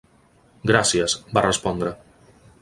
[0.71, 1.93] "Gràcies", va respondre.